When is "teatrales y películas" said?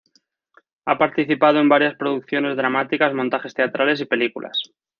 3.53-4.59